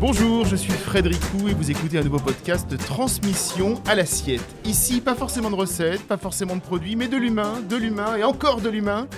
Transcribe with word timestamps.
Bonjour, 0.00 0.46
je 0.46 0.56
suis 0.56 0.72
Frédéricou 0.72 1.48
et 1.48 1.52
vous 1.52 1.70
écoutez 1.70 1.98
un 1.98 2.02
nouveau 2.02 2.20
podcast 2.20 2.70
de 2.70 2.78
transmission 2.78 3.82
à 3.86 3.94
l'assiette. 3.94 4.40
Ici, 4.64 5.02
pas 5.02 5.14
forcément 5.14 5.50
de 5.50 5.54
recettes, 5.54 6.00
pas 6.04 6.16
forcément 6.16 6.56
de 6.56 6.62
produits, 6.62 6.96
mais 6.96 7.06
de 7.06 7.18
l'humain, 7.18 7.60
de 7.68 7.76
l'humain 7.76 8.16
et 8.16 8.24
encore 8.24 8.62
de 8.62 8.70
l'humain. 8.70 9.08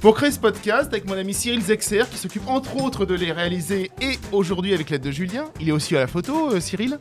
Pour 0.00 0.14
créer 0.14 0.30
ce 0.30 0.38
podcast 0.38 0.92
avec 0.92 1.06
mon 1.08 1.14
ami 1.14 1.34
Cyril 1.34 1.60
Zexer 1.60 2.04
qui 2.08 2.18
s'occupe 2.18 2.46
entre 2.46 2.80
autres 2.80 3.04
de 3.04 3.16
les 3.16 3.32
réaliser 3.32 3.90
et 4.00 4.16
aujourd'hui 4.30 4.72
avec 4.74 4.90
l'aide 4.90 5.02
de 5.02 5.10
Julien. 5.10 5.46
Il 5.60 5.70
est 5.70 5.72
aussi 5.72 5.96
à 5.96 6.00
la 6.00 6.06
photo, 6.06 6.52
euh, 6.52 6.60
Cyril 6.60 7.00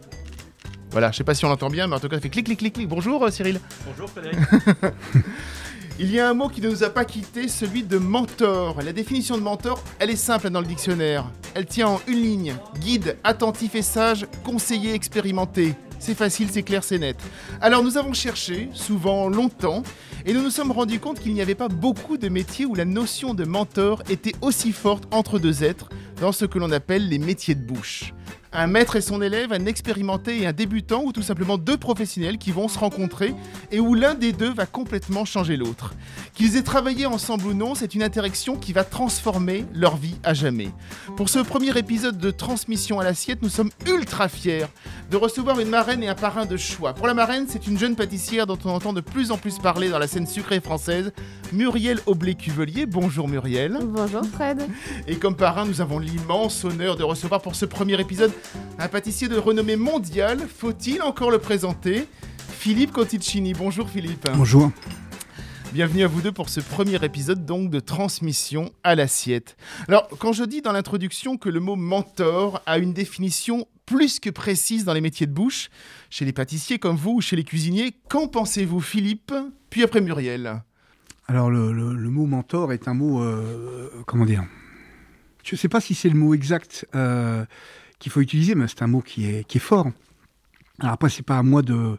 Voilà, 0.89 1.11
je 1.11 1.17
sais 1.17 1.23
pas 1.23 1.35
si 1.35 1.45
on 1.45 1.49
l'entend 1.49 1.69
bien, 1.69 1.85
mais 1.85 1.95
en 1.95 1.99
tout 1.99 2.09
cas, 2.09 2.15
ça 2.15 2.21
fait 2.21 2.29
clic, 2.29 2.47
clic, 2.47 2.57
clic, 2.57 2.73
clic. 2.73 2.87
Bonjour 2.87 3.23
euh, 3.23 3.29
Cyril. 3.29 3.59
Bonjour 3.85 4.09
Frédéric. 4.09 4.39
Il 5.99 6.11
y 6.11 6.19
a 6.19 6.29
un 6.29 6.35
mot 6.35 6.47
qui 6.47 6.61
ne 6.61 6.69
nous 6.69 6.83
a 6.83 6.91
pas 6.91 7.05
quitté, 7.05 7.47
celui 7.47 7.81
de 7.81 7.97
mentor. 7.97 8.83
La 8.83 8.93
définition 8.93 9.35
de 9.35 9.41
mentor, 9.41 9.83
elle 9.97 10.11
est 10.11 10.15
simple 10.15 10.51
dans 10.51 10.61
le 10.61 10.67
dictionnaire. 10.67 11.25
Elle 11.55 11.65
tient 11.65 11.87
en 11.87 12.01
une 12.07 12.21
ligne. 12.21 12.55
Guide, 12.79 13.17
attentif 13.23 13.73
et 13.73 13.81
sage, 13.81 14.27
conseiller 14.45 14.93
expérimenté. 14.93 15.73
C'est 15.97 16.13
facile, 16.13 16.49
c'est 16.51 16.61
clair, 16.61 16.83
c'est 16.83 16.99
net. 16.99 17.17
Alors 17.61 17.83
nous 17.83 17.97
avons 17.97 18.13
cherché, 18.13 18.69
souvent 18.73 19.27
longtemps, 19.27 19.81
et 20.27 20.33
nous 20.33 20.43
nous 20.43 20.51
sommes 20.51 20.71
rendus 20.71 20.99
compte 20.99 21.19
qu'il 21.19 21.33
n'y 21.33 21.41
avait 21.41 21.55
pas 21.55 21.67
beaucoup 21.67 22.17
de 22.17 22.29
métiers 22.29 22.67
où 22.67 22.75
la 22.75 22.85
notion 22.85 23.33
de 23.33 23.45
mentor 23.45 24.03
était 24.07 24.35
aussi 24.41 24.73
forte 24.73 25.05
entre 25.09 25.39
deux 25.39 25.63
êtres 25.63 25.89
dans 26.21 26.31
ce 26.31 26.45
que 26.45 26.59
l'on 26.59 26.71
appelle 26.71 27.09
les 27.09 27.17
métiers 27.17 27.55
de 27.55 27.65
bouche. 27.65 28.13
Un 28.59 28.65
maître 28.65 28.95
et 28.95 29.01
son 29.01 29.21
élève, 29.21 29.53
un 29.53 29.67
expérimenté 29.67 30.41
et 30.41 30.47
un 30.47 30.51
débutant, 30.51 31.03
ou 31.03 31.11
tout 31.11 31.21
simplement 31.21 31.59
deux 31.59 31.77
professionnels 31.77 32.39
qui 32.39 32.51
vont 32.51 32.67
se 32.67 32.79
rencontrer 32.79 33.35
et 33.71 33.79
où 33.79 33.93
l'un 33.93 34.15
des 34.15 34.33
deux 34.33 34.51
va 34.51 34.65
complètement 34.65 35.25
changer 35.25 35.57
l'autre. 35.57 35.93
Qu'ils 36.33 36.57
aient 36.57 36.63
travaillé 36.63 37.05
ensemble 37.05 37.45
ou 37.45 37.53
non, 37.53 37.75
c'est 37.75 37.93
une 37.93 38.01
interaction 38.01 38.55
qui 38.55 38.73
va 38.73 38.83
transformer 38.83 39.63
leur 39.75 39.95
vie 39.95 40.15
à 40.23 40.33
jamais. 40.33 40.69
Pour 41.17 41.29
ce 41.29 41.37
premier 41.37 41.77
épisode 41.77 42.17
de 42.17 42.31
Transmission 42.31 42.99
à 42.99 43.03
l'assiette, 43.03 43.43
nous 43.43 43.49
sommes 43.49 43.69
ultra 43.85 44.27
fiers 44.27 44.65
de 45.11 45.17
recevoir 45.17 45.59
une 45.59 45.69
marraine 45.69 46.01
et 46.01 46.07
un 46.07 46.15
parrain 46.15 46.47
de 46.47 46.57
choix. 46.57 46.93
Pour 46.93 47.05
la 47.05 47.13
marraine, 47.13 47.45
c'est 47.47 47.67
une 47.67 47.77
jeune 47.77 47.95
pâtissière 47.95 48.47
dont 48.47 48.57
on 48.65 48.71
entend 48.71 48.91
de 48.91 49.01
plus 49.01 49.29
en 49.29 49.37
plus 49.37 49.59
parler 49.59 49.89
dans 49.89 49.99
la 49.99 50.07
scène 50.07 50.25
sucrée 50.25 50.61
française, 50.61 51.11
Muriel 51.53 51.99
Aublé-Cuvelier. 52.07 52.87
Bonjour 52.87 53.27
Muriel. 53.27 53.77
Bonjour 53.83 54.25
Fred. 54.25 54.63
Et 55.07 55.17
comme 55.17 55.35
parrain, 55.35 55.65
nous 55.65 55.79
avons 55.79 55.99
l'immense 55.99 56.65
honneur 56.65 56.95
de 56.95 57.03
recevoir 57.03 57.43
pour 57.43 57.53
ce 57.53 57.65
premier 57.65 58.01
épisode 58.01 58.31
un 58.79 58.87
pâtissier 58.87 59.27
de 59.27 59.37
renommée 59.37 59.75
mondiale. 59.75 60.39
Faut-il 60.47 61.01
encore 61.01 61.31
le 61.31 61.39
présenter 61.39 62.07
Philippe 62.49 62.91
Conticini. 62.91 63.53
Bonjour 63.53 63.89
Philippe. 63.89 64.27
Bonjour. 64.35 64.71
Bienvenue 65.73 66.03
à 66.03 66.07
vous 66.07 66.21
deux 66.21 66.31
pour 66.31 66.49
ce 66.49 66.59
premier 66.61 67.03
épisode 67.03 67.45
donc 67.45 67.69
de 67.69 67.79
transmission 67.79 68.71
à 68.83 68.95
l'assiette. 68.95 69.57
Alors, 69.87 70.07
quand 70.19 70.31
je 70.31 70.43
dis 70.45 70.61
dans 70.61 70.71
l'introduction 70.71 71.37
que 71.37 71.49
le 71.49 71.59
mot 71.59 71.75
mentor 71.75 72.61
a 72.65 72.77
une 72.77 72.93
définition 72.93 73.67
plus 73.85 74.19
que 74.19 74.29
précise 74.29 74.85
dans 74.85 74.93
les 74.93 75.01
métiers 75.01 75.27
de 75.27 75.33
bouche, 75.33 75.69
chez 76.09 76.25
les 76.25 76.33
pâtissiers 76.33 76.79
comme 76.79 76.95
vous 76.95 77.15
ou 77.15 77.21
chez 77.21 77.35
les 77.35 77.43
cuisiniers, 77.43 77.93
qu'en 78.09 78.27
pensez-vous 78.27 78.79
Philippe 78.79 79.33
Puis 79.69 79.83
après 79.83 80.01
Muriel? 80.01 80.61
Alors 81.27 81.49
le, 81.51 81.73
le- 81.73 81.93
le 81.93 82.09
mot 82.09 82.25
mentor 82.25 82.71
est 82.71 82.87
un 82.87 82.93
mot, 82.93 83.21
euh, 83.21 83.89
comment 84.05 84.25
dire? 84.25 84.45
Je 85.43 85.55
ne 85.55 85.57
sais 85.57 85.69
pas 85.69 85.79
si 85.81 85.93
c'est 85.95 86.09
le 86.09 86.15
mot 86.17 86.33
exact 86.33 86.85
euh, 86.95 87.45
qu'il 87.99 88.11
faut 88.11 88.21
utiliser, 88.21 88.55
mais 88.55 88.67
c'est 88.67 88.81
un 88.81 88.87
mot 88.87 89.01
qui 89.01 89.25
est, 89.29 89.43
qui 89.45 89.57
est 89.57 89.61
fort. 89.61 89.87
Alors 90.79 90.93
après, 90.93 91.09
c'est 91.09 91.23
pas 91.23 91.37
à 91.39 91.43
moi 91.43 91.61
de, 91.61 91.97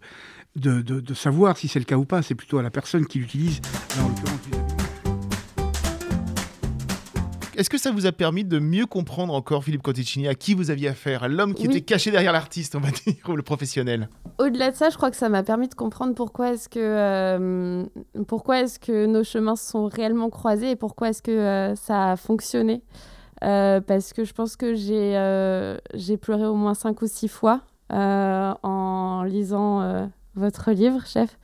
de, 0.56 0.80
de- 0.82 1.00
de 1.00 1.14
savoir 1.14 1.56
si 1.56 1.66
c'est 1.68 1.78
le 1.80 1.84
cas 1.84 1.96
ou 1.96 2.04
pas, 2.04 2.22
c'est 2.22 2.34
plutôt 2.34 2.58
à 2.58 2.62
la 2.62 2.70
personne 2.70 3.06
qui 3.06 3.18
l'utilise. 3.18 3.60
Est-ce 7.56 7.70
que 7.70 7.78
ça 7.78 7.90
vous 7.90 8.06
a 8.06 8.12
permis 8.12 8.44
de 8.44 8.60
mieux 8.60 8.86
comprendre 8.86 9.34
encore 9.34 9.64
Philippe 9.64 9.82
Conticini 9.82 10.28
à 10.28 10.36
qui 10.36 10.54
vous 10.54 10.70
aviez 10.70 10.86
affaire 10.86 11.24
à 11.24 11.28
L'homme 11.28 11.54
qui 11.54 11.66
Oui. 11.66 11.74
était 11.74 11.80
caché 11.84 12.12
derrière 12.12 12.32
l'artiste, 12.32 12.76
on 12.76 12.80
va 12.80 12.90
dire, 12.92 13.14
ou 13.26 13.34
le 13.34 13.42
professionnel? 13.42 14.08
Au-delà 14.38 14.70
de 14.70 14.76
ça, 14.76 14.90
je 14.90 14.96
crois 14.96 15.10
que 15.10 15.16
ça 15.16 15.28
m'a 15.28 15.42
permis 15.42 15.66
de 15.66 15.74
comprendre 15.74 16.14
pourquoi 16.14 16.52
est-ce 16.52 16.68
que, 16.68 16.78
euh, 16.78 17.84
pourquoi 18.28 18.60
est-ce 18.60 18.78
que 18.78 19.06
nos 19.06 19.24
chemins 19.24 19.56
se 19.56 19.68
sont 19.72 19.86
réellement 19.88 20.30
croisés 20.30 20.70
et 20.70 20.76
pourquoi 20.76 21.08
est-ce 21.08 21.20
que 21.20 21.32
euh, 21.32 21.74
ça 21.74 22.12
a 22.12 22.16
fonctionné. 22.16 22.80
Euh, 23.44 23.80
parce 23.80 24.12
que 24.12 24.24
je 24.24 24.32
pense 24.32 24.56
que 24.56 24.74
j'ai 24.74 25.16
euh, 25.16 25.76
j'ai 25.94 26.16
pleuré 26.16 26.44
au 26.46 26.54
moins 26.56 26.74
cinq 26.74 27.02
ou 27.02 27.06
six 27.06 27.28
fois 27.28 27.60
euh, 27.92 28.52
en 28.62 29.22
lisant 29.22 30.08
votre 30.34 30.70
livre, 30.72 31.04
chef. 31.06 31.38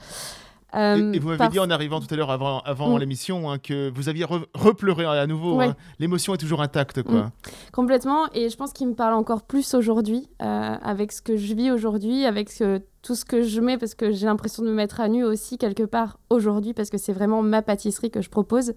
Et, 0.76 0.98
et 1.14 1.18
vous 1.20 1.28
m'avez 1.28 1.38
parce- 1.38 1.52
dit 1.52 1.60
en 1.60 1.70
arrivant 1.70 2.00
tout 2.00 2.12
à 2.12 2.16
l'heure 2.16 2.32
avant, 2.32 2.58
avant 2.62 2.96
Mm. 2.96 2.98
l'émission 2.98 3.48
hein, 3.48 3.58
que 3.58 3.92
vous 3.94 4.08
aviez 4.08 4.24
re- 4.24 4.44
repleuré 4.54 5.04
à 5.04 5.24
nouveau. 5.28 5.54
Ouais. 5.58 5.66
hein. 5.68 5.76
L'émotion 6.00 6.34
est 6.34 6.38
toujours 6.38 6.60
intacte, 6.62 7.00
quoi. 7.04 7.14
Mm. 7.20 7.30
Complètement, 7.72 8.26
et 8.34 8.48
je 8.50 8.56
pense 8.56 8.72
qu'il 8.72 8.88
me 8.88 8.94
parle 8.94 9.14
encore 9.14 9.42
plus 9.44 9.72
aujourd'hui, 9.74 10.28
avec 10.40 11.12
ce 11.12 11.22
que 11.22 11.36
je 11.36 11.54
vis 11.54 11.70
aujourd'hui, 11.70 12.24
avec 12.26 12.50
ce- 12.50 12.80
tout 13.02 13.14
ce 13.14 13.24
que 13.24 13.42
je 13.42 13.60
mets, 13.60 13.78
parce 13.78 13.94
que 13.94 14.10
j'ai 14.10 14.26
l'impression 14.26 14.64
de 14.64 14.68
me 14.68 14.74
mettre 14.74 15.00
à 15.00 15.08
nu 15.08 15.22
aussi 15.22 15.58
quelque 15.58 15.84
part 15.84 16.18
aujourd'hui, 16.28 16.74
parce 16.74 16.90
que 16.90 16.98
c'est 16.98 17.12
vraiment 17.12 17.40
ma 17.40 17.62
pâtisserie 17.62 18.10
que 18.10 18.20
je 18.20 18.28
propose. 18.30 18.72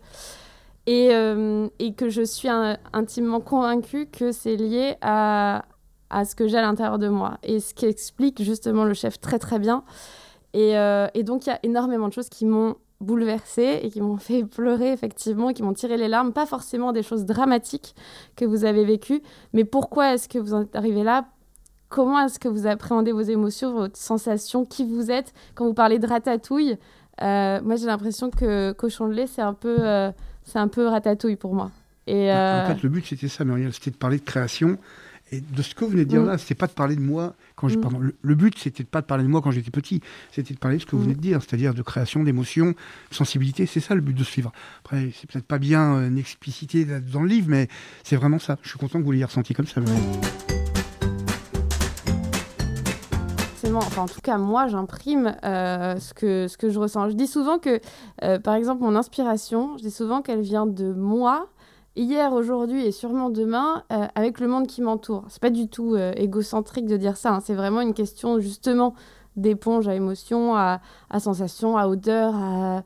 Et, 0.88 1.10
euh, 1.12 1.68
et 1.80 1.94
que 1.94 2.08
je 2.10 2.22
suis 2.24 2.48
intimement 2.94 3.42
convaincue 3.42 4.08
que 4.08 4.32
c'est 4.32 4.56
lié 4.56 4.96
à, 5.02 5.66
à 6.10 6.24
ce 6.24 6.34
que 6.34 6.48
j'ai 6.48 6.58
à 6.58 6.62
l'intérieur 6.62 6.98
de 6.98 7.10
moi. 7.10 7.38
Et 7.44 7.60
ce 7.60 7.74
qui 7.74 7.86
explique 7.86 8.42
justement 8.42 8.86
le 8.86 8.94
chef 8.94 9.20
très 9.20 9.38
très 9.38 9.60
bien. 9.60 9.84
Et, 10.54 10.78
euh, 10.78 11.08
et 11.14 11.24
donc 11.24 11.46
il 11.46 11.50
y 11.50 11.52
a 11.52 11.60
énormément 11.64 12.08
de 12.08 12.14
choses 12.14 12.30
qui 12.30 12.46
m'ont 12.46 12.78
bouleversée 13.02 13.82
et 13.84 13.92
qui 13.92 14.02
m'ont 14.02 14.18
fait 14.18 14.44
pleurer 14.46 14.92
effectivement, 14.94 15.52
qui 15.52 15.62
m'ont 15.62 15.74
tiré 15.74 15.98
les 15.98 16.08
larmes, 16.08 16.32
pas 16.32 16.46
forcément 16.46 16.94
des 16.94 17.04
choses 17.04 17.26
dramatiques 17.26 17.94
que 18.36 18.46
vous 18.46 18.64
avez 18.64 18.86
vécues, 18.86 19.22
mais 19.54 19.66
pourquoi 19.66 20.14
est-ce 20.14 20.28
que 20.30 20.40
vous 20.40 20.54
en 20.54 20.62
êtes 20.62 20.76
arrivé 20.76 21.04
là? 21.04 21.26
Comment 21.90 22.20
est-ce 22.22 22.40
que 22.40 22.48
vous 22.48 22.66
appréhendez 22.66 23.12
vos 23.12 23.22
émotions, 23.22 23.74
vos 23.74 23.88
sensations, 23.94 24.66
qui 24.66 24.84
vous 24.84 25.12
êtes? 25.12 25.34
Quand 25.54 25.66
vous 25.66 25.76
parlez 25.76 26.00
de 26.00 26.08
ratatouille, 26.08 26.78
euh, 27.22 27.62
moi 27.62 27.76
j'ai 27.76 27.86
l'impression 27.86 28.30
que 28.32 28.72
cochon 28.72 29.08
de 29.10 29.14
lait 29.14 29.28
c'est 29.28 29.44
un 29.44 29.54
peu, 29.54 29.76
c'est 30.48 30.58
un 30.60 30.68
peu 30.68 30.88
ratatouille 30.88 31.36
pour 31.36 31.54
moi. 31.54 31.70
Et 32.08 32.32
euh, 32.32 32.64
En 32.64 32.68
fait, 32.74 32.82
le 32.82 32.90
but, 32.90 33.06
c'était 33.06 33.28
ça, 33.28 33.44
Muriel, 33.46 33.72
c'était 33.74 33.92
de 33.92 33.98
parler 33.98 34.18
de 34.18 34.24
création. 34.24 34.78
Et 35.34 35.42
de 35.42 35.62
ce 35.62 35.76
que 35.76 35.84
vous 35.84 35.92
venez 35.92 36.06
de 36.06 36.10
dire 36.10 36.22
Mm. 36.22 36.28
là, 36.28 36.38
c'était 36.38 36.56
pas 36.56 36.68
de 36.68 36.72
parler 36.72 36.96
de 36.96 37.02
moi 37.02 37.36
quand 37.58 37.68
je. 37.68 37.78
Mm. 37.78 37.82
Pardon, 37.82 38.00
le, 38.00 38.16
le 38.22 38.36
but, 38.36 38.58
c'était 38.58 38.84
de 38.84 38.88
pas 38.88 39.02
de 39.02 39.06
parler 39.06 39.26
de 39.26 39.28
moi 39.28 39.42
quand 39.42 39.52
j'étais 39.52 39.72
petit. 39.72 40.00
C'était 40.32 40.54
de 40.54 40.60
parler 40.60 40.78
de 40.78 40.82
ce 40.82 40.86
que 40.86 40.96
vous 40.96 41.02
Mm. 41.02 41.04
venez 41.04 41.16
de 41.16 41.20
dire, 41.20 41.42
c'est-à-dire 41.42 41.74
de 41.74 41.82
création, 41.82 42.24
d'émotion, 42.24 42.68
de 42.68 42.76
sensibilité. 43.16 43.66
C'est 43.66 43.82
ça 43.82 43.94
le 43.94 44.00
but 44.00 44.14
de 44.14 44.24
ce 44.24 44.38
livre. 44.38 44.54
Après, 44.86 45.10
c'est 45.20 45.30
peut-être 45.30 45.46
pas 45.46 45.60
bien 45.60 45.96
euh, 45.98 46.16
explicité 46.16 46.86
dans 46.86 47.22
le 47.24 47.28
livre, 47.28 47.48
mais 47.50 47.68
c'est 48.06 48.16
vraiment 48.16 48.40
ça. 48.40 48.58
Je 48.64 48.70
suis 48.70 48.80
content 48.80 49.00
que 49.00 49.04
vous 49.04 49.12
l'ayez 49.12 49.26
ressenti 49.26 49.54
comme 49.54 49.68
ça. 49.68 49.82
Muriel. 49.82 50.57
Enfin 53.78 54.04
en 54.04 54.08
tout 54.08 54.22
cas 54.22 54.38
moi 54.38 54.68
j'imprime 54.68 55.36
euh, 55.44 55.98
ce, 55.98 56.14
que, 56.14 56.70
je 56.70 56.80
ressens. 56.80 57.10
Je 57.10 57.16
dis 57.16 57.28
souvent 57.28 57.60
que, 57.60 57.80
euh, 58.24 58.40
par 58.40 58.56
exemple, 58.56 58.84
mon 58.84 58.96
inspiration, 58.96 59.78
je 59.78 59.84
dis 59.84 59.92
souvent 59.92 60.22
qu'elle 60.22 60.42
vient 60.42 60.66
de 60.66 60.92
moi, 60.94 61.48
hier, 61.96 62.34
aujourd'hui 62.34 62.86
et 62.86 62.92
sûrement 62.92 63.30
demain, 63.30 63.84
euh, 63.92 64.06
avec 64.16 64.40
le 64.40 64.48
monde 64.48 64.68
qui 64.68 64.82
m'entoure. 64.82 65.26
C'est 65.30 65.42
pas 65.42 65.50
du 65.50 65.68
tout 65.68 65.96
égocentrique 65.96 66.86
de 66.86 66.98
dire 66.98 67.18
ça, 67.18 67.34
hein. 67.34 67.40
c'est 67.44 67.56
vraiment 67.56 67.82
une 67.82 67.94
question 67.94 68.40
justement 68.40 68.94
d'éponge 69.38 69.88
à 69.88 69.96
émotion, 69.96 70.56
à, 70.56 70.82
à 71.10 71.20
sensation, 71.20 71.78
à 71.78 71.88
odeur, 71.88 72.36
à... 72.36 72.84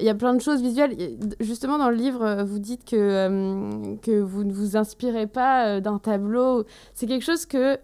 Il 0.00 0.06
y, 0.06 0.08
a- 0.08 0.14
plein 0.14 0.32
de 0.32 0.40
choses 0.40 0.62
visuelles. 0.62 0.96
Justement, 1.40 1.76
dans 1.76 1.90
le 1.90 1.96
livre, 1.96 2.22
euh, 2.24 2.44
vous 2.44 2.60
dites 2.60 2.84
que, 2.84 2.96
euh, 2.96 3.96
que 4.00 4.20
vous 4.20 4.44
ne 4.44 4.52
vous 4.52 4.76
inspirez 4.76 5.26
pas 5.26 5.66
euh, 5.66 5.80
d'un 5.80 5.98
tableau. 5.98 6.64
C'est 6.94 7.06
quelque 7.06 7.24
chose 7.24 7.46
que 7.46 7.78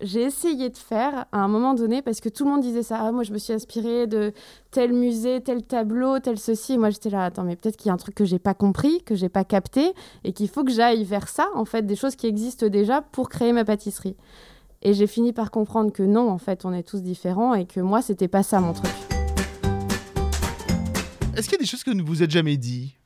j'ai 0.00 0.22
essayé 0.22 0.70
de 0.70 0.78
faire 0.78 1.26
à 1.30 1.38
un 1.38 1.46
moment 1.48 1.74
donné 1.74 2.02
parce 2.02 2.20
que 2.20 2.28
tout 2.30 2.44
le 2.44 2.50
monde 2.50 2.62
disait 2.62 2.82
ça. 2.82 2.98
Ah, 3.00 3.12
moi, 3.12 3.22
je 3.22 3.32
me 3.32 3.38
suis 3.38 3.52
inspirée 3.52 4.06
de 4.06 4.32
tel 4.70 4.92
musée, 4.92 5.40
tel 5.40 5.62
tableau, 5.62 6.18
tel 6.18 6.38
ceci. 6.38 6.72
Et 6.72 6.78
moi, 6.78 6.90
j'étais 6.90 7.10
là, 7.10 7.26
attends, 7.26 7.44
mais 7.44 7.54
peut-être 7.54 7.76
qu'il 7.76 7.88
y 7.88 7.90
a 7.90 7.94
un 7.94 7.98
truc 7.98 8.14
que 8.14 8.24
j'ai 8.24 8.38
pas 8.38 8.54
compris, 8.54 9.02
que 9.02 9.14
j'ai 9.14 9.28
pas 9.28 9.44
capté 9.44 9.92
et 10.24 10.32
qu'il 10.32 10.48
faut 10.48 10.64
que 10.64 10.72
j'aille 10.72 11.04
vers 11.04 11.28
ça, 11.28 11.48
en 11.54 11.64
fait, 11.66 11.82
des 11.82 11.96
choses 11.96 12.16
qui 12.16 12.26
existent 12.26 12.66
déjà 12.66 13.02
pour 13.02 13.28
créer 13.28 13.52
ma 13.52 13.64
pâtisserie. 13.64 14.16
Et 14.82 14.94
j'ai 14.94 15.06
fini 15.06 15.32
par 15.32 15.50
comprendre 15.50 15.92
que 15.92 16.02
non, 16.02 16.30
en 16.30 16.38
fait, 16.38 16.64
on 16.64 16.72
est 16.72 16.82
tous 16.82 17.02
différents 17.02 17.54
et 17.54 17.66
que 17.66 17.80
moi, 17.80 18.00
c'était 18.00 18.28
pas 18.28 18.42
ça 18.42 18.60
mon 18.60 18.72
truc. 18.72 18.90
Est-ce 21.36 21.48
qu'il 21.48 21.52
y 21.52 21.56
a 21.56 21.58
des 21.58 21.66
choses 21.66 21.84
que 21.84 21.90
vous 21.90 21.96
ne 21.96 22.02
vous 22.02 22.22
êtes 22.22 22.30
jamais 22.30 22.56
dit? 22.56 22.96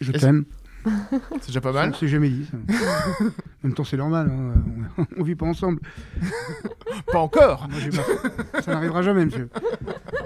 Je 0.00 0.12
t'aime. 0.12 0.44
C'est 1.40 1.46
déjà 1.46 1.62
pas 1.62 1.72
Ça, 1.72 1.78
mal. 1.80 1.90
on 1.94 1.98
s'est 1.98 2.08
jamais 2.08 2.28
dit. 2.28 2.44
ça. 2.50 2.58
en 3.24 3.28
même 3.62 3.72
temps, 3.74 3.84
c'est 3.84 3.96
normal. 3.96 4.30
hein. 4.30 5.04
On, 5.18 5.22
vit 5.22 5.34
pas 5.34 5.46
ensemble. 5.46 5.80
Pas 7.10 7.18
encore. 7.20 7.66
Moi, 7.70 7.80
j'ai 7.80 7.90
ma- 7.90 8.60
Ça 8.60 8.72
n'arrivera 8.72 9.00
jamais, 9.02 9.24
monsieur. 9.24 9.48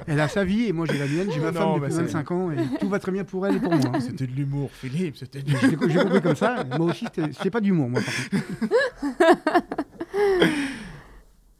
Elle 0.09 0.19
a 0.19 0.27
sa 0.27 0.45
vie 0.45 0.65
et 0.65 0.73
moi, 0.73 0.85
j'ai 0.91 0.99
la 0.99 1.07
mienne. 1.07 1.29
J'ai 1.33 1.39
ma 1.39 1.53
Non, 1.53 1.61
femme 1.61 1.81
bah, 1.81 1.87
depuis 1.89 1.93
c'est- 1.95 2.03
25 2.13 2.31
ans 2.33 2.51
et 2.51 2.57
tout 2.81 2.89
va 2.89 2.99
très 2.99 3.13
bien 3.13 3.23
pour 3.23 3.47
elle 3.47 3.57
et 3.57 3.61
pour 3.61 3.73
moi. 3.73 3.81
hein. 3.95 4.01
C'était 4.01 4.27
de 4.27 4.33
l'humour, 4.33 4.71
Philippe. 4.73 5.17
C'était 5.17 5.43
de... 5.43 5.53
J'ai 5.61 5.77
compris 5.77 6.21
comme 6.23 6.35
ça. 6.37 6.65
Moi 6.77 6.89
aussi, 6.91 7.05
c'était- 7.05 7.33
c'était 7.33 7.51
pas 7.51 7.61
d'humour, 7.61 7.89
moi, 7.89 8.01
par 8.01 8.15
contre. 8.31 9.78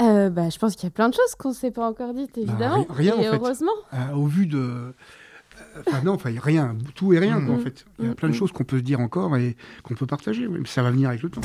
Euh, 0.01 0.31
bah, 0.31 0.49
je 0.49 0.57
pense 0.59 0.77
qu'il 0.77 0.85
y 0.85 0.87
a 0.87 0.91
plein 0.93 1.09
de 1.09 1.15
choses 1.15 1.35
qu'on 1.37 1.49
ne 1.49 1.55
s'est 1.55 1.73
pas 1.73 1.85
encore 1.85 2.15
dites, 2.15 2.39
évidemment. 2.39 2.85
Bah, 2.89 2.95
ri- 2.95 3.11
rien, 3.11 3.15
et 3.17 3.29
en 3.29 3.33
fait. 3.33 3.37
heureusement. 3.37 3.73
Euh, 3.95 4.13
au 4.15 4.27
vu 4.27 4.47
de. 4.47 4.57
euh, 4.59 4.93
Enfin, 5.89 6.03
non, 6.05 6.13
enfin, 6.13 6.31
rien. 6.41 6.77
Tout 6.95 7.13
et 7.15 7.19
rien, 7.19 7.41
quoi, 7.45 7.55
en 7.55 7.59
Mhm. 7.59 7.65
fait. 7.65 7.85
Il 7.99 8.07
y 8.07 8.09
a 8.09 8.15
plein 8.15 8.29
de 8.29 8.33
choses 8.35 8.53
qu'on 8.53 8.63
peut 8.63 8.79
se 8.79 8.83
dire 8.85 9.01
encore 9.01 9.37
et 9.37 9.57
qu'on 9.83 9.95
peut 9.95 10.07
partager. 10.07 10.47
mais 10.47 10.61
ça 10.67 10.85
va 10.85 10.93
venir 10.93 11.09
avec 11.09 11.21
le 11.25 11.31
temps. 11.31 11.41